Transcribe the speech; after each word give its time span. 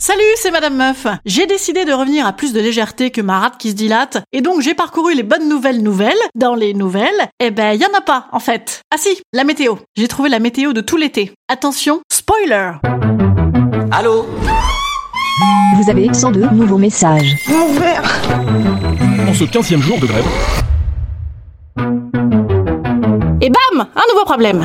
Salut, 0.00 0.22
c'est 0.36 0.52
Madame 0.52 0.76
Meuf. 0.76 1.08
J'ai 1.24 1.46
décidé 1.46 1.84
de 1.84 1.92
revenir 1.92 2.24
à 2.24 2.32
plus 2.32 2.52
de 2.52 2.60
légèreté 2.60 3.10
que 3.10 3.20
ma 3.20 3.40
rate 3.40 3.58
qui 3.58 3.70
se 3.70 3.74
dilate, 3.74 4.18
et 4.30 4.40
donc 4.42 4.60
j'ai 4.60 4.74
parcouru 4.74 5.12
les 5.12 5.24
bonnes 5.24 5.48
nouvelles 5.48 5.82
nouvelles. 5.82 6.14
Dans 6.36 6.54
les 6.54 6.72
nouvelles, 6.72 7.26
eh 7.40 7.50
ben, 7.50 7.72
y 7.72 7.84
en 7.84 7.98
a 7.98 8.00
pas, 8.00 8.28
en 8.30 8.38
fait. 8.38 8.80
Ah 8.94 8.96
si, 8.96 9.20
la 9.32 9.42
météo. 9.42 9.74
J'ai 9.96 10.06
trouvé 10.06 10.28
la 10.28 10.38
météo 10.38 10.72
de 10.72 10.80
tout 10.80 10.96
l'été. 10.96 11.32
Attention, 11.48 12.00
spoiler 12.12 12.74
Allô 13.90 14.24
Vous 15.82 15.90
avez 15.90 16.14
102 16.14 16.48
nouveaux 16.52 16.78
messages. 16.78 17.34
En 19.28 19.34
ce 19.34 19.42
15e 19.42 19.80
jour 19.80 19.98
de 19.98 20.06
grève, 20.06 20.26
Et 23.40 23.50
bam 23.50 23.88
Un 23.96 24.12
nouveau 24.12 24.24
problème 24.24 24.64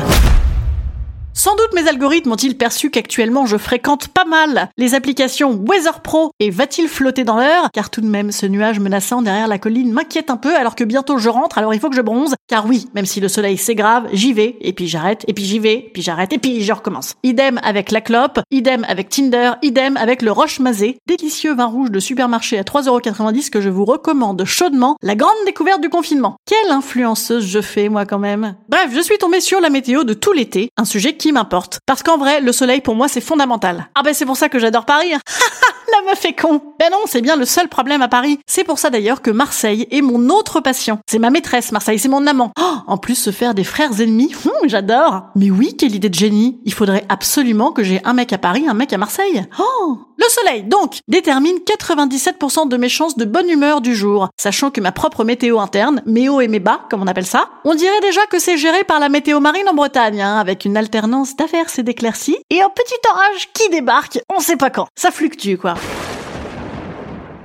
sans 1.34 1.56
doute 1.56 1.74
mes 1.74 1.88
algorithmes 1.88 2.32
ont-ils 2.32 2.56
perçu 2.56 2.92
qu'actuellement 2.92 3.46
je 3.46 3.58
fréquente 3.58 4.08
pas 4.08 4.26
mal 4.26 4.70
les 4.78 4.94
applications 4.94 5.60
Weather 5.68 6.02
Pro 6.02 6.32
et 6.40 6.52
va-t-il 6.52 6.88
flotter 6.88 7.24
dans 7.24 7.38
l'air? 7.38 7.70
Car 7.74 7.90
tout 7.90 8.02
de 8.02 8.08
même 8.08 8.32
ce 8.32 8.46
nuage 8.46 8.80
menaçant 8.80 9.22
derrière 9.22 9.48
la 9.48 9.58
colline 9.58 9.92
m'inquiète 9.92 10.30
un 10.30 10.38
peu 10.38 10.56
alors 10.56 10.76
que 10.76 10.84
bientôt 10.84 11.18
je 11.18 11.30
rentre 11.30 11.58
alors 11.58 11.74
il 11.74 11.80
faut 11.80 11.90
que 11.90 11.96
je 11.96 12.02
bronze. 12.02 12.36
Car 12.48 12.68
oui, 12.68 12.88
même 12.94 13.08
si 13.08 13.20
le 13.20 13.28
soleil 13.28 13.58
c'est 13.58 13.74
grave, 13.74 14.08
j'y 14.14 14.32
vais 14.34 14.58
et 14.62 14.74
puis 14.74 14.88
j'arrête 14.88 15.24
et 15.28 15.34
puis 15.34 15.44
j'y 15.44 15.58
vais, 15.58 15.90
puis 15.94 16.04
j'arrête 16.04 16.34
et 16.34 16.38
puis 16.38 16.62
je 16.62 16.72
recommence. 16.72 17.16
Idem 17.24 17.60
avec 17.64 17.92
la 17.92 18.02
clope, 18.02 18.40
idem 18.52 18.86
avec 18.88 19.10
Tinder, 19.10 19.54
idem 19.64 19.98
avec 19.98 20.22
le 20.22 20.32
Roche 20.32 20.60
Mazé, 20.60 20.98
délicieux 21.08 21.56
vin 21.56 21.66
rouge 21.66 21.90
de 21.90 22.00
supermarché 22.00 22.60
à 22.60 22.64
3,90€ 22.64 23.50
que 23.50 23.60
je 23.60 23.70
vous 23.70 23.86
recommande 23.86 24.46
chaudement, 24.46 24.98
la 25.02 25.16
grande 25.16 25.32
découverte 25.46 25.82
du 25.82 25.90
confinement. 25.90 26.36
Quelle 26.46 26.72
influenceuse 26.72 27.48
je 27.48 27.62
fais 27.62 27.90
moi 27.90 28.06
quand 28.06 28.20
même? 28.20 28.56
Bref, 28.70 28.92
je 28.94 29.02
suis 29.02 29.18
tombée 29.18 29.42
sur 29.42 29.60
la 29.62 29.70
météo 29.70 30.04
de 30.04 30.14
tout 30.14 30.34
l'été, 30.34 30.70
un 30.78 30.86
sujet 30.86 31.16
qui 31.16 31.23
m'importe. 31.32 31.80
Parce 31.86 32.04
qu'en 32.04 32.18
vrai, 32.18 32.42
le 32.42 32.52
soleil 32.52 32.82
pour 32.82 32.96
moi 32.96 33.08
c'est 33.08 33.22
fondamental. 33.22 33.88
Ah 33.96 34.04
ben 34.04 34.14
c'est 34.14 34.26
pour 34.26 34.38
ça 34.38 34.50
que 34.50 34.60
j'adore 34.60 34.86
Paris. 34.86 35.14
La 35.94 36.10
meuf 36.10 36.26
est 36.26 36.34
con. 36.34 36.60
Ben 36.80 36.90
non, 36.92 37.02
c'est 37.06 37.22
bien 37.22 37.36
le 37.36 37.46
seul 37.46 37.68
problème 37.68 38.02
à 38.02 38.08
Paris. 38.08 38.40
C'est 38.48 38.64
pour 38.64 38.80
ça 38.80 38.90
d'ailleurs 38.90 39.22
que 39.22 39.30
Marseille 39.30 39.88
est 39.92 40.02
mon 40.02 40.30
autre 40.30 40.60
passion. 40.60 41.00
C'est 41.08 41.20
ma 41.20 41.30
maîtresse, 41.30 41.72
Marseille, 41.72 42.00
c'est 42.00 42.10
mon 42.10 42.26
amant. 42.26 42.52
Oh, 42.60 42.78
en 42.88 42.98
plus, 42.98 43.16
se 43.16 43.30
faire 43.30 43.54
des 43.54 43.64
frères 43.64 44.02
ennemis, 44.02 44.34
hum, 44.46 44.52
j'adore. 44.68 45.28
Mais 45.36 45.52
oui, 45.52 45.76
quelle 45.78 45.94
idée 45.94 46.10
de 46.10 46.16
génie. 46.16 46.60
Il 46.66 46.74
faudrait 46.74 47.06
absolument 47.10 47.72
que 47.72 47.84
j'ai 47.84 48.02
un 48.06 48.14
mec 48.14 48.34
à 48.34 48.40
Paris, 48.40 48.66
un 48.68 48.74
mec 48.74 48.92
à 48.92 48.98
Marseille. 48.98 49.46
Oh 49.60 50.00
Le 50.24 50.30
soleil, 50.30 50.64
donc, 50.64 51.00
détermine 51.10 51.58
97% 51.58 52.70
de 52.70 52.78
mes 52.78 52.88
chances 52.88 53.18
de 53.18 53.26
bonne 53.26 53.50
humeur 53.50 53.82
du 53.82 53.94
jour. 53.94 54.30
Sachant 54.40 54.72
que 54.72 54.80
ma 54.80 54.94
propre 54.94 55.26
météo 55.26 55.60
interne, 55.60 56.02
mes 56.06 56.30
hauts 56.30 56.40
et 56.40 56.48
mes 56.48 56.62
bas, 56.62 56.86
comme 56.90 57.02
on 57.02 57.08
appelle 57.08 57.26
ça, 57.26 57.50
on 57.66 57.76
dirait 57.76 58.00
déjà 58.00 58.26
que 58.28 58.40
c'est 58.40 58.56
géré 58.56 58.86
par 58.86 59.02
la 59.02 59.10
météo 59.10 59.42
marine 59.42 59.68
en 59.68 59.74
Bretagne, 59.74 60.22
hein, 60.22 60.40
avec 60.40 60.64
une 60.64 60.78
alternance 60.78 61.36
d'averses 61.36 61.80
et 61.80 61.84
d'éclaircies, 61.84 62.38
et 62.50 62.62
un 62.62 62.70
petit 62.70 62.94
orage 63.12 63.50
qui 63.54 63.68
débarque, 63.68 64.20
on 64.34 64.40
sait 64.40 64.56
pas 64.56 64.70
quand. 64.70 64.88
Ça 64.96 65.12
fluctue, 65.12 65.58
quoi. 65.58 65.74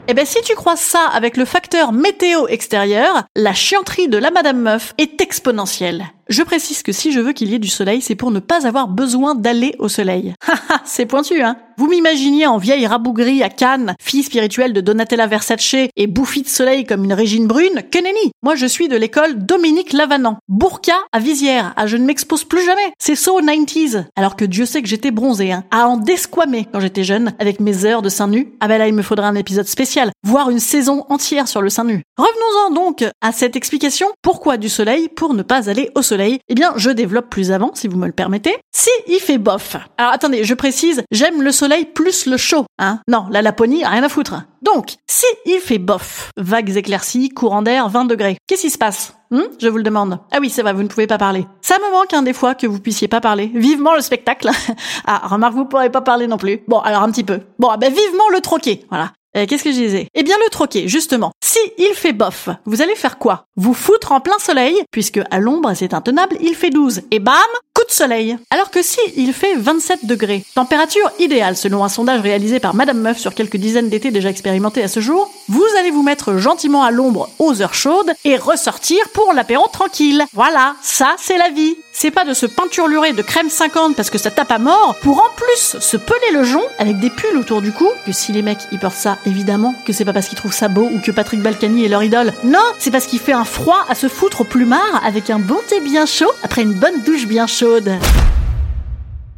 Eh 0.06 0.14
ben 0.14 0.24
si 0.24 0.40
tu 0.42 0.54
crois 0.54 0.76
ça 0.76 1.04
avec 1.12 1.36
le 1.36 1.44
facteur 1.44 1.90
météo 1.92 2.46
extérieur, 2.46 3.24
la 3.34 3.54
chianterie 3.54 4.08
de 4.08 4.18
la 4.18 4.30
Madame 4.30 4.60
Meuf 4.60 4.94
est 4.98 5.20
exponentielle. 5.20 6.12
Je 6.28 6.42
précise 6.42 6.82
que 6.82 6.92
si 6.92 7.10
je 7.10 7.20
veux 7.20 7.32
qu'il 7.32 7.48
y 7.48 7.54
ait 7.54 7.58
du 7.58 7.68
soleil, 7.68 8.02
c'est 8.02 8.14
pour 8.14 8.30
ne 8.30 8.38
pas 8.38 8.66
avoir 8.66 8.86
besoin 8.86 9.34
d'aller 9.34 9.74
au 9.78 9.88
soleil. 9.88 10.34
Haha, 10.46 10.82
c'est 10.84 11.06
pointu, 11.06 11.40
hein 11.40 11.56
Vous 11.78 11.86
m'imaginiez 11.86 12.46
en 12.46 12.58
vieille 12.58 12.86
rabougrie 12.86 13.42
à 13.42 13.48
Cannes, 13.48 13.94
fille 13.98 14.22
spirituelle 14.22 14.74
de 14.74 14.82
Donatella 14.82 15.26
Versace 15.26 15.74
et 15.96 16.06
bouffie 16.06 16.42
de 16.42 16.48
soleil 16.48 16.84
comme 16.84 17.04
une 17.04 17.14
Régine 17.14 17.46
Brune 17.46 17.82
Que 17.90 17.98
nenni 17.98 18.32
Moi, 18.42 18.56
je 18.56 18.66
suis 18.66 18.88
de 18.88 18.96
l'école 18.98 19.46
Dominique 19.46 19.94
Lavanant. 19.94 20.36
Bourca 20.48 20.96
à 21.12 21.18
visière. 21.18 21.72
Ah, 21.76 21.86
je 21.86 21.96
ne 21.96 22.04
m'expose 22.04 22.44
plus 22.44 22.62
jamais. 22.62 22.92
C'est 22.98 23.16
so 23.16 23.40
90s. 23.40 24.04
Alors 24.14 24.36
que 24.36 24.44
Dieu 24.44 24.66
sait 24.66 24.82
que 24.82 24.88
j'étais 24.88 25.10
bronzée, 25.10 25.52
hein. 25.52 25.64
À 25.70 25.88
en 25.88 25.96
desquamer 25.96 26.66
quand 26.70 26.80
j'étais 26.80 27.04
jeune, 27.04 27.32
avec 27.38 27.58
mes 27.58 27.86
heures 27.86 28.02
de 28.02 28.10
seins 28.10 28.28
nus. 28.28 28.52
Ah 28.60 28.68
ben 28.68 28.76
là, 28.76 28.86
il 28.86 28.92
me 28.94 29.00
faudra 29.00 29.28
un 29.28 29.34
épisode 29.34 29.66
spécial. 29.66 30.10
Voire 30.26 30.50
une 30.50 30.60
saison 30.60 31.06
entière 31.08 31.48
sur 31.48 31.62
le 31.62 31.70
sein 31.70 31.84
nu. 31.84 32.02
Revenons-en 32.18 32.74
donc 32.74 33.06
à 33.22 33.32
cette 33.32 33.56
explication. 33.56 34.08
Pourquoi 34.20 34.58
du 34.58 34.68
soleil 34.68 35.08
Pour 35.08 35.32
ne 35.32 35.42
pas 35.42 35.70
aller 35.70 35.90
au 35.94 36.02
soleil? 36.02 36.17
Eh 36.20 36.54
bien, 36.54 36.72
je 36.76 36.90
développe 36.90 37.30
plus 37.30 37.52
avant, 37.52 37.70
si 37.74 37.88
vous 37.88 37.96
me 37.96 38.06
le 38.06 38.12
permettez. 38.12 38.56
Si 38.74 38.90
il 39.06 39.20
fait 39.20 39.38
bof. 39.38 39.76
Alors 39.96 40.12
attendez, 40.12 40.44
je 40.44 40.54
précise, 40.54 41.02
j'aime 41.10 41.42
le 41.42 41.52
soleil 41.52 41.84
plus 41.84 42.26
le 42.26 42.36
chaud, 42.36 42.66
hein. 42.78 43.00
Non, 43.08 43.26
la 43.30 43.42
Laponie, 43.42 43.84
rien 43.84 44.02
à 44.02 44.08
foutre. 44.08 44.34
Donc, 44.62 44.96
si 45.06 45.26
il 45.46 45.60
fait 45.60 45.78
bof, 45.78 46.30
vagues 46.36 46.76
éclaircies, 46.76 47.28
courant 47.28 47.62
d'air, 47.62 47.88
20 47.88 48.06
degrés, 48.06 48.38
qu'est-ce 48.46 48.62
qui 48.62 48.70
se 48.70 48.78
passe? 48.78 49.14
Hmm 49.30 49.42
Je 49.60 49.68
vous 49.68 49.76
le 49.76 49.82
demande. 49.82 50.18
Ah 50.32 50.38
oui, 50.40 50.50
c'est 50.50 50.62
vrai, 50.62 50.72
vous 50.72 50.82
ne 50.82 50.88
pouvez 50.88 51.06
pas 51.06 51.18
parler. 51.18 51.46
Ça 51.60 51.78
me 51.78 51.92
manque 51.92 52.14
un 52.14 52.22
des 52.22 52.32
fois 52.32 52.54
que 52.54 52.66
vous 52.66 52.80
puissiez 52.80 53.08
pas 53.08 53.20
parler. 53.20 53.50
Vivement 53.54 53.94
le 53.94 54.00
spectacle. 54.00 54.50
ah, 55.06 55.28
remarque, 55.28 55.54
vous 55.54 55.66
pourrez 55.66 55.90
pas 55.90 56.00
parler 56.00 56.26
non 56.26 56.38
plus. 56.38 56.60
Bon, 56.66 56.78
alors 56.78 57.02
un 57.02 57.10
petit 57.10 57.24
peu. 57.24 57.40
Bon, 57.58 57.68
ah 57.68 57.76
ben 57.76 57.92
vivement 57.92 58.28
le 58.32 58.40
troquet. 58.40 58.84
Voilà. 58.88 59.12
Euh, 59.36 59.46
Qu'est-ce 59.46 59.64
que 59.64 59.72
je 59.72 59.76
disais? 59.76 60.08
Eh 60.14 60.22
bien 60.22 60.36
le 60.42 60.50
troquet, 60.50 60.88
justement. 60.88 61.32
Si 61.44 61.58
il 61.76 61.92
fait 61.94 62.12
bof, 62.12 62.48
vous 62.64 62.82
allez 62.82 62.94
faire 62.94 63.18
quoi? 63.18 63.44
Vous 63.56 63.74
foutre 63.74 64.12
en 64.12 64.20
plein 64.20 64.38
soleil, 64.38 64.74
puisque 64.90 65.20
à 65.30 65.38
l'ombre 65.38 65.72
c'est 65.74 65.94
intenable, 65.94 66.36
il 66.40 66.54
fait 66.54 66.70
12. 66.70 67.02
Et 67.10 67.18
bam 67.18 67.34
Coup 67.74 67.84
de 67.86 67.92
soleil. 67.92 68.36
Alors 68.50 68.70
que 68.72 68.82
si 68.82 68.98
il 69.16 69.32
fait 69.32 69.54
27 69.54 70.04
degrés, 70.06 70.44
température 70.54 71.08
idéale 71.20 71.56
selon 71.56 71.84
un 71.84 71.88
sondage 71.88 72.20
réalisé 72.22 72.58
par 72.58 72.74
Madame 72.74 72.98
Meuf 73.00 73.18
sur 73.18 73.34
quelques 73.34 73.56
dizaines 73.56 73.88
d'étés 73.88 74.10
déjà 74.10 74.30
expérimentés 74.30 74.82
à 74.82 74.88
ce 74.88 74.98
jour, 74.98 75.30
vous 75.48 75.64
allez 75.78 75.90
vous 75.92 76.02
mettre 76.02 76.38
gentiment 76.38 76.82
à 76.82 76.90
l'ombre 76.90 77.30
aux 77.38 77.62
heures 77.62 77.74
chaudes 77.74 78.12
et 78.24 78.36
ressortir 78.36 78.98
pour 79.10 79.32
l'apéro 79.32 79.64
tranquille. 79.72 80.24
Voilà, 80.32 80.74
ça 80.82 81.14
c'est 81.18 81.38
la 81.38 81.50
vie. 81.50 81.76
C'est 82.00 82.12
pas 82.12 82.24
de 82.24 82.32
se 82.32 82.46
peinturlurer 82.46 83.12
de 83.12 83.22
crème 83.22 83.50
50 83.50 83.96
parce 83.96 84.08
que 84.08 84.18
ça 84.18 84.30
tape 84.30 84.52
à 84.52 84.60
mort 84.60 84.96
pour 85.02 85.18
en 85.18 85.34
plus 85.34 85.80
se 85.80 85.96
peler 85.96 86.30
le 86.32 86.44
jonc 86.44 86.62
avec 86.78 87.00
des 87.00 87.10
pulls 87.10 87.36
autour 87.36 87.60
du 87.60 87.72
cou, 87.72 87.88
que 88.06 88.12
si 88.12 88.30
les 88.30 88.42
mecs 88.42 88.68
ils 88.70 88.78
portent 88.78 88.94
ça, 88.94 89.18
évidemment 89.26 89.74
que 89.84 89.92
c'est 89.92 90.04
pas 90.04 90.12
parce 90.12 90.28
qu'ils 90.28 90.38
trouvent 90.38 90.54
ça 90.54 90.68
beau 90.68 90.88
ou 90.94 91.00
que 91.00 91.10
Patrick 91.10 91.42
Balkany 91.42 91.84
est 91.84 91.88
leur 91.88 92.04
idole. 92.04 92.34
Non, 92.44 92.62
c'est 92.78 92.92
parce 92.92 93.06
qu'il 93.08 93.18
fait 93.18 93.32
un 93.32 93.44
froid 93.44 93.84
à 93.88 93.96
se 93.96 94.06
foutre 94.06 94.42
au 94.42 94.44
plumard 94.44 95.02
avec 95.04 95.28
un 95.28 95.40
bon 95.40 95.58
thé 95.66 95.80
bien 95.80 96.06
chaud 96.06 96.30
après 96.44 96.62
une 96.62 96.74
bonne 96.74 97.02
douche 97.02 97.26
bien 97.26 97.48
chaude. 97.48 97.90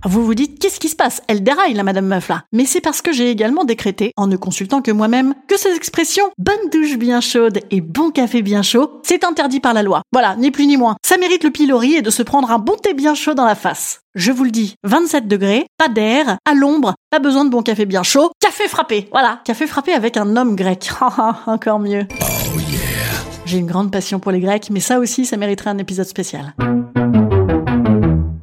Vous 0.05 0.25
vous 0.25 0.35
dites, 0.35 0.59
qu'est-ce 0.59 0.81
qui 0.81 0.89
se 0.89 0.97
passe? 0.97 1.21
Elle 1.29 1.43
déraille, 1.43 1.75
la 1.75 1.83
Madame 1.83 2.07
Meuf, 2.07 2.29
là. 2.29 2.45
Mais 2.53 2.65
c'est 2.65 2.81
parce 2.81 3.03
que 3.03 3.13
j'ai 3.13 3.31
également 3.31 3.65
décrété, 3.65 4.13
en 4.17 4.27
ne 4.27 4.37
consultant 4.37 4.81
que 4.81 4.91
moi-même, 4.91 5.35
que 5.47 5.59
ces 5.59 5.75
expressions, 5.75 6.25
bonne 6.39 6.71
douche 6.73 6.97
bien 6.97 7.21
chaude 7.21 7.61
et 7.71 7.83
bon 7.83 8.11
café 8.11 8.41
bien 8.41 8.63
chaud, 8.63 9.01
c'est 9.03 9.25
interdit 9.25 9.61
par 9.61 9.75
la 9.75 9.83
loi. 9.83 10.01
Voilà, 10.13 10.37
ni 10.37 10.51
plus 10.51 10.67
ni 10.67 10.79
moins. 10.79 10.97
Ça 11.05 11.19
mérite 11.19 11.45
le 11.45 11.51
pilori 11.51 11.97
et 11.97 12.03
de 12.03 12.09
se 12.09 12.23
prendre 12.23 12.51
un 12.51 12.59
bon 12.59 12.77
thé 12.77 12.95
bien 12.95 13.15
chaud 13.15 13.35
dans 13.35 13.45
la 13.45 13.55
face. 13.55 14.01
Je 14.15 14.33
vous 14.33 14.45
le 14.45 14.51
dis, 14.51 14.75
27 14.85 15.29
degrés, 15.29 15.67
pas 15.77 15.89
d'air, 15.89 16.39
à 16.49 16.55
l'ombre, 16.55 16.95
pas 17.11 17.19
besoin 17.19 17.45
de 17.45 17.51
bon 17.51 17.63
café 17.63 17.85
bien 17.85 18.03
chaud, 18.03 18.31
café 18.41 18.69
frappé. 18.69 19.07
Voilà, 19.13 19.41
café 19.45 19.67
frappé 19.67 19.93
avec 19.93 20.17
un 20.17 20.37
homme 20.37 20.57
grec. 20.57 20.91
Encore 21.47 21.79
mieux. 21.79 22.07
J'ai 23.45 23.59
une 23.59 23.67
grande 23.67 23.91
passion 23.91 24.19
pour 24.19 24.33
les 24.33 24.41
Grecs, 24.41 24.69
mais 24.71 24.81
ça 24.81 24.99
aussi, 24.99 25.27
ça 25.27 25.37
mériterait 25.37 25.71
un 25.71 25.79
épisode 25.79 26.07
spécial. 26.07 26.55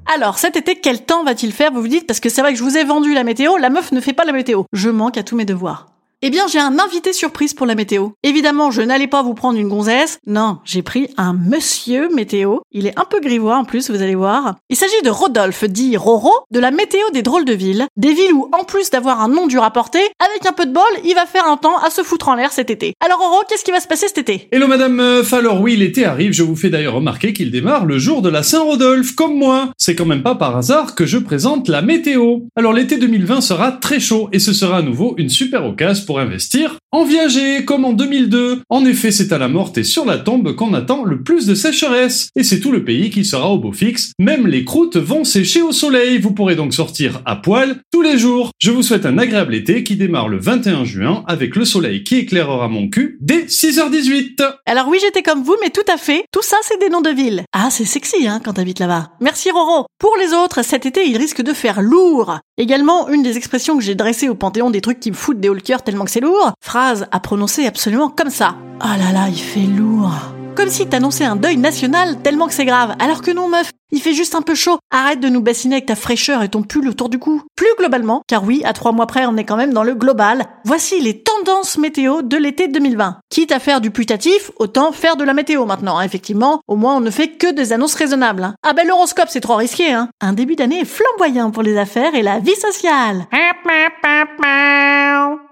Alors, 0.10 0.40
cet 0.40 0.56
été, 0.56 0.76
quel 0.80 1.04
temps 1.04 1.26
va-t-il 1.26 1.52
faire 1.52 1.72
Vous 1.74 1.82
vous 1.82 1.88
dites, 1.90 2.08
parce 2.08 2.22
que 2.22 2.30
c'est 2.30 2.42
vrai 2.42 2.54
que 2.54 2.60
je 2.60 2.64
vous 2.64 2.78
ai 2.78 2.86
vendu 2.86 3.14
la 3.14 3.26
météo, 3.26 3.58
la 3.58 3.70
meuf 3.70 3.92
ne 3.92 4.00
fait 4.00 4.14
pas 4.14 4.24
la 4.24 4.32
météo. 4.32 4.64
Je 4.72 4.90
manque 4.90 5.18
à 5.18 5.24
tous 5.24 5.36
mes 5.36 5.44
devoirs. 5.44 5.97
Eh 6.24 6.32
bien, 6.32 6.48
j'ai 6.52 6.58
un 6.58 6.80
invité 6.80 7.14
surprise 7.14 7.54
pour 7.54 7.68
la 7.68 7.76
météo. 7.76 8.10
Évidemment, 8.24 8.72
je 8.72 8.82
n'allais 8.82 9.06
pas 9.06 9.22
vous 9.22 9.36
prendre 9.36 9.60
une 9.60 9.68
gonzesse. 9.68 10.18
Non, 10.26 10.58
j'ai 10.66 10.82
pris 10.82 11.10
un 11.16 11.34
monsieur 11.34 12.10
météo. 12.12 12.58
Il 12.72 12.88
est 12.88 12.98
un 12.98 13.06
peu 13.06 13.20
grivois 13.20 13.58
en 13.58 13.66
plus, 13.66 13.92
vous 13.92 14.02
allez 14.02 14.16
voir. 14.16 14.56
Il 14.72 14.76
s'agit 14.76 15.00
de 15.04 15.12
Rodolphe, 15.12 15.66
dit 15.66 15.96
Roro, 15.96 16.34
de 16.50 16.60
la 16.60 16.72
météo 16.72 17.04
des 17.14 17.22
drôles 17.22 17.46
de 17.46 17.54
villes. 17.54 17.86
Des 17.98 18.16
villes 18.16 18.34
où, 18.34 18.50
en 18.60 18.64
plus 18.64 18.90
d'avoir 18.90 19.22
un 19.22 19.28
nom 19.28 19.46
dur 19.46 19.62
à 19.62 19.70
porter, 19.70 20.00
avec 20.20 20.48
un 20.48 20.54
peu 20.54 20.66
de 20.66 20.74
bol, 20.74 20.84
il 21.06 21.14
va 21.14 21.28
faire 21.28 21.46
un 21.46 21.56
temps 21.56 21.78
à 21.86 21.92
se 21.92 22.02
foutre 22.02 22.30
en 22.30 22.36
l'air 22.36 22.52
cet 22.52 22.72
été. 22.72 22.96
Alors 23.00 23.20
Roro, 23.20 23.44
qu'est-ce 23.48 23.64
qui 23.64 23.70
va 23.70 23.80
se 23.80 23.88
passer 23.88 24.08
cet 24.08 24.18
été? 24.18 24.48
Hello 24.52 24.66
Madame 24.66 24.96
Meuf, 24.96 25.32
alors 25.34 25.62
oui, 25.62 25.76
l'été 25.76 26.04
arrive, 26.06 26.34
je 26.34 26.42
vous 26.42 26.56
fais 26.56 26.72
d'ailleurs 26.72 26.96
remarquer 26.96 27.32
qu'il 27.32 27.52
démarre 27.52 27.86
le 27.86 28.00
jour 28.00 28.24
de 28.24 28.30
la 28.30 28.42
Saint-Rodolphe, 28.42 29.14
comme 29.14 29.38
moi. 29.38 29.72
C'est 29.78 29.94
quand 29.94 30.06
même 30.06 30.24
pas 30.24 30.34
par 30.34 30.58
hasard 30.58 30.96
que 30.96 31.06
je 31.06 31.20
présente 31.20 31.68
la 31.68 31.84
météo. 31.84 32.40
Alors 32.56 32.74
l'été 32.74 32.98
2020 32.98 33.42
sera 33.42 33.72
très 33.72 34.00
chaud 34.00 34.30
et 34.32 34.40
ce 34.40 34.52
sera 34.52 34.78
à 34.78 34.82
nouveau 34.82 35.14
une 35.20 35.30
super 35.30 35.64
occasion 35.64 36.07
pour 36.08 36.20
investir 36.20 36.78
en 36.94 37.04
viager, 37.04 37.66
comme 37.66 37.84
en 37.84 37.92
2002. 37.92 38.62
En 38.70 38.86
effet, 38.86 39.12
c'est 39.12 39.34
à 39.34 39.38
la 39.38 39.50
morte 39.50 39.78
et 39.78 39.84
sur 39.84 40.06
la 40.06 40.18
tombe 40.18 40.56
qu'on 40.56 40.74
attend 40.74 41.04
le 41.04 41.22
plus 41.22 41.46
de 41.46 41.54
sécheresse. 41.54 42.30
Et 42.36 42.44
c'est 42.44 42.62
tout 42.62 42.72
le 42.72 42.86
pays 42.86 43.10
qui 43.10 43.26
sera 43.26 43.50
au 43.52 43.60
beau 43.60 43.74
fixe. 43.74 44.14
Même 44.18 44.48
les 44.48 44.64
croûtes 44.64 44.96
vont 44.96 45.26
sécher 45.26 45.62
au 45.62 45.74
soleil. 45.74 46.18
Vous 46.18 46.32
pourrez 46.32 46.56
donc 46.56 46.74
sortir 46.74 47.22
à 47.26 47.36
poil 47.36 47.82
tous 47.92 48.02
les 48.02 48.18
jours. 48.18 48.52
Je 48.58 48.72
vous 48.72 48.84
souhaite 48.84 49.06
un 49.06 49.18
agréable 49.18 49.54
été 49.54 49.84
qui 49.84 49.98
démarre 49.98 50.30
le 50.30 50.40
21 50.40 50.86
juin 50.86 51.24
avec 51.28 51.58
le 51.58 51.66
soleil 51.66 52.06
qui 52.06 52.16
éclairera 52.16 52.70
mon 52.70 52.88
cul 52.88 53.18
dès 53.20 53.44
6h18. 53.44 54.42
Alors 54.66 54.88
oui, 54.88 54.98
j'étais 55.02 55.24
comme 55.24 55.44
vous, 55.44 55.58
mais 55.62 55.70
tout 55.70 55.82
à 55.92 55.98
fait. 55.98 56.24
Tout 56.32 56.42
ça, 56.42 56.58
c'est 56.64 56.80
des 56.80 56.90
noms 56.90 57.02
de 57.02 57.10
villes. 57.10 57.44
Ah, 57.52 57.68
c'est 57.70 57.86
sexy, 57.86 58.28
hein, 58.28 58.40
quand 58.44 58.54
t'habites 58.54 58.80
là-bas. 58.80 59.10
Merci 59.20 59.52
Roro. 59.52 59.88
Pour 60.00 60.16
les 60.18 60.34
autres, 60.34 60.64
cet 60.64 60.86
été, 60.86 61.06
il 61.06 61.18
risque 61.18 61.42
de 61.42 61.54
faire 61.54 61.82
lourd. 61.82 62.40
Également, 62.58 63.10
une 63.10 63.24
des 63.24 63.36
expressions 63.36 63.78
que 63.78 63.84
j'ai 63.84 63.96
dressées 63.96 64.30
au 64.30 64.36
panthéon 64.36 64.72
des 64.72 64.82
trucs 64.82 65.00
qui 65.00 65.12
me 65.12 65.16
foutent 65.16 65.40
des 65.40 65.50
hauts 65.50 65.58
le 65.58 65.62
cœur 65.62 65.84
tellement 65.98 66.06
que 66.06 66.12
c'est 66.12 66.20
lourd. 66.20 66.52
Phrase 66.62 67.08
à 67.12 67.20
prononcer 67.20 67.66
absolument 67.66 68.10
comme 68.10 68.30
ça. 68.30 68.56
Oh 68.84 68.88
là 68.88 69.12
là, 69.12 69.30
il 69.30 69.40
fait 69.40 69.62
lourd. 69.62 70.12
Comme 70.56 70.70
si 70.70 70.88
t'annonçais 70.88 71.26
un 71.26 71.36
deuil 71.36 71.58
national 71.58 72.20
tellement 72.24 72.48
que 72.48 72.54
c'est 72.54 72.66
grave. 72.66 72.96
Alors 73.00 73.22
que 73.22 73.30
non, 73.32 73.48
meuf, 73.48 73.72
il 73.92 74.02
fait 74.02 74.14
juste 74.14 74.34
un 74.36 74.42
peu 74.42 74.54
chaud. 74.56 74.78
Arrête 74.92 75.20
de 75.20 75.30
nous 75.30 75.42
bassiner 75.42 75.76
avec 75.76 75.86
ta 75.88 75.96
fraîcheur 75.96 76.42
et 76.44 76.50
ton 76.50 76.64
pull 76.64 76.88
autour 76.88 77.10
du 77.10 77.18
cou. 77.20 77.42
Plus 77.56 77.68
globalement, 77.78 78.22
car 78.28 78.44
oui, 78.44 78.62
à 78.66 78.74
trois 78.74 78.92
mois 78.92 79.06
près, 79.08 79.26
on 79.28 79.38
est 79.38 79.44
quand 79.44 79.56
même 79.56 79.74
dans 79.74 79.84
le 79.84 79.94
global. 79.94 80.46
Voici 80.66 81.00
les 81.00 81.22
tendances 81.22 81.78
météo 81.78 82.22
de 82.24 82.38
l'été 82.38 82.68
2020. 82.68 83.18
Quitte 83.30 83.52
à 83.52 83.60
faire 83.60 83.82
du 83.82 83.92
putatif, 83.92 84.52
autant 84.58 84.92
faire 84.92 85.16
de 85.16 85.24
la 85.24 85.34
météo 85.36 85.66
maintenant. 85.66 86.02
Effectivement, 86.02 86.62
au 86.68 86.76
moins 86.76 86.96
on 86.98 87.02
ne 87.02 87.12
fait 87.12 87.30
que 87.30 87.52
des 87.54 87.72
annonces 87.74 87.94
raisonnables. 87.96 88.44
hein. 88.44 88.56
Ah 88.64 88.74
ben 88.74 88.88
l'horoscope, 88.88 89.30
c'est 89.30 89.42
trop 89.42 89.56
risqué. 89.58 89.92
Hein. 89.92 90.10
Un 90.22 90.34
début 90.34 90.56
d'année 90.56 90.86
flamboyant 90.86 91.52
pour 91.52 91.62
les 91.64 91.78
affaires 91.78 92.16
et 92.16 92.24
la 92.24 92.40
vie 92.40 92.56
sociale. 92.56 93.28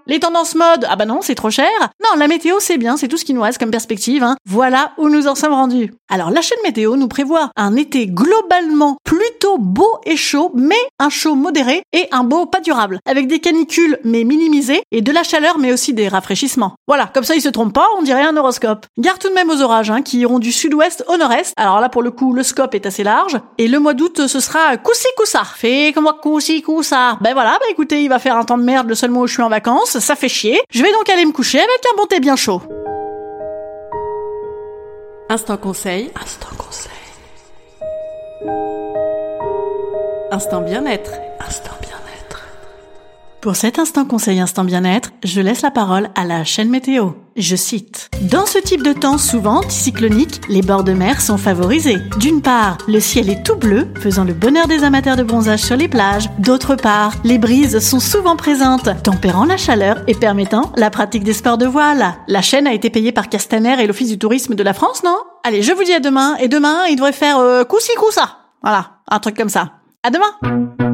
Les 0.07 0.19
tendances 0.19 0.53
mode, 0.53 0.85
ah 0.87 0.95
bah 0.95 1.05
non, 1.05 1.21
c'est 1.23 1.33
trop 1.33 1.49
cher. 1.49 1.65
Non, 2.03 2.19
la 2.19 2.27
météo, 2.27 2.57
c'est 2.59 2.77
bien, 2.77 2.95
c'est 2.95 3.07
tout 3.07 3.17
ce 3.17 3.25
qui 3.25 3.33
nous 3.33 3.41
reste 3.41 3.57
comme 3.57 3.71
perspective. 3.71 4.23
Hein. 4.23 4.35
Voilà 4.47 4.91
où 4.99 5.09
nous 5.09 5.27
en 5.27 5.33
sommes 5.33 5.53
rendus. 5.53 5.93
Alors, 6.11 6.29
la 6.29 6.41
chaîne 6.41 6.59
météo 6.63 6.95
nous 6.95 7.07
prévoit 7.07 7.49
un 7.55 7.75
été 7.75 8.05
globalement 8.05 8.97
plutôt 9.03 9.57
beau 9.57 9.97
et 10.05 10.15
chaud, 10.15 10.51
mais 10.53 10.75
un 10.99 11.09
chaud 11.09 11.33
modéré 11.33 11.81
et 11.91 12.07
un 12.11 12.23
beau 12.23 12.45
pas 12.45 12.59
durable, 12.59 12.99
avec 13.07 13.27
des 13.27 13.39
canicules 13.39 13.97
mais 14.03 14.23
minimisées 14.23 14.83
et 14.91 15.01
de 15.01 15.11
la 15.11 15.23
chaleur 15.23 15.57
mais 15.57 15.73
aussi 15.73 15.93
des 15.93 16.07
rafraîchissements. 16.07 16.75
Voilà, 16.87 17.09
comme 17.11 17.23
ça 17.23 17.33
il 17.33 17.41
se 17.41 17.49
trompe 17.49 17.73
pas, 17.73 17.87
on 17.97 18.03
dirait 18.03 18.21
un 18.21 18.37
horoscope. 18.37 18.85
Garde 18.99 19.17
tout 19.17 19.29
de 19.29 19.33
même 19.33 19.49
aux 19.49 19.61
orages, 19.61 19.89
hein, 19.89 20.03
qui 20.03 20.19
iront 20.19 20.37
du 20.37 20.51
sud-ouest 20.51 21.03
au 21.07 21.17
nord-est. 21.17 21.53
Alors 21.57 21.79
là, 21.79 21.89
pour 21.89 22.03
le 22.03 22.11
coup, 22.11 22.33
le 22.33 22.43
scope 22.43 22.75
est 22.75 22.85
assez 22.85 23.03
large. 23.03 23.39
Et 23.57 23.67
le 23.67 23.79
mois 23.79 23.95
d'août, 23.95 24.27
ce 24.27 24.39
sera 24.39 24.77
coussi 24.77 25.07
coussa. 25.17 25.43
Fait 25.43 25.91
comme 25.93 26.03
moi 26.03 26.19
coussi 26.21 26.61
coussa. 26.61 27.17
Ben 27.21 27.33
voilà, 27.33 27.57
bah 27.59 27.65
écoutez, 27.71 28.03
il 28.03 28.09
va 28.09 28.19
faire 28.19 28.37
un 28.37 28.45
temps 28.45 28.59
de 28.59 28.63
merde 28.63 28.87
le 28.87 28.95
seul 28.95 29.09
mois 29.09 29.23
où 29.23 29.27
je 29.27 29.33
suis 29.33 29.41
en 29.41 29.49
vacances, 29.49 29.94
ça 29.99 30.15
fait 30.15 30.29
chier. 30.29 30.59
Je 30.69 30.81
vais 30.81 30.91
donc 30.91 31.09
aller 31.09 31.25
me 31.25 31.31
coucher 31.31 31.59
avec 31.59 31.81
un 31.91 31.97
bon 31.97 32.05
thé 32.05 32.19
bien 32.19 32.35
chaud. 32.35 32.61
Instant 35.29 35.57
conseil. 35.57 36.11
Instant 36.21 36.55
conseil. 36.57 36.91
Instant 40.31 40.61
bien-être. 40.61 41.11
Instant 41.39 41.75
bien-être. 41.81 42.43
Pour 43.41 43.55
cet 43.55 43.79
instant 43.79 44.05
conseil 44.05 44.39
instant 44.39 44.63
bien-être, 44.63 45.11
je 45.23 45.41
laisse 45.41 45.61
la 45.61 45.71
parole 45.71 46.09
à 46.15 46.25
la 46.25 46.43
chaîne 46.43 46.69
météo. 46.69 47.11
Je 47.37 47.57
cite. 47.57 48.09
Dans 48.31 48.45
ce 48.45 48.57
type 48.59 48.81
de 48.81 48.93
temps 48.93 49.17
souvent 49.17 49.57
anticyclonique, 49.57 50.39
les 50.47 50.61
bords 50.61 50.85
de 50.85 50.93
mer 50.93 51.19
sont 51.19 51.37
favorisés. 51.37 51.97
D'une 52.17 52.41
part, 52.41 52.77
le 52.87 53.01
ciel 53.01 53.29
est 53.29 53.45
tout 53.45 53.57
bleu, 53.57 53.89
faisant 53.99 54.23
le 54.23 54.33
bonheur 54.33 54.67
des 54.67 54.85
amateurs 54.85 55.17
de 55.17 55.23
bronzage 55.23 55.59
sur 55.59 55.75
les 55.75 55.89
plages. 55.89 56.29
D'autre 56.39 56.75
part, 56.75 57.11
les 57.25 57.37
brises 57.37 57.79
sont 57.79 57.99
souvent 57.99 58.37
présentes, 58.37 58.87
tempérant 59.03 59.43
la 59.43 59.57
chaleur 59.57 59.97
et 60.07 60.15
permettant 60.15 60.71
la 60.77 60.89
pratique 60.89 61.25
des 61.25 61.33
sports 61.33 61.57
de 61.57 61.65
voile. 61.65 62.15
La 62.29 62.41
chaîne 62.41 62.67
a 62.67 62.73
été 62.73 62.89
payée 62.89 63.11
par 63.11 63.27
Castaner 63.27 63.83
et 63.83 63.87
l'Office 63.87 64.09
du 64.09 64.17
tourisme 64.17 64.55
de 64.55 64.63
la 64.63 64.73
France, 64.73 65.03
non? 65.03 65.17
Allez, 65.43 65.61
je 65.61 65.73
vous 65.73 65.83
dis 65.83 65.93
à 65.93 65.99
demain, 65.99 66.37
et 66.37 66.47
demain, 66.47 66.85
il 66.89 66.95
devrait 66.95 67.11
faire 67.11 67.39
euh, 67.39 67.65
coup-ci, 67.65 67.91
coup-ça. 67.95 68.37
Voilà, 68.63 68.91
un 69.09 69.19
truc 69.19 69.35
comme 69.35 69.49
ça. 69.49 69.73
À 70.03 70.09
demain 70.09 70.84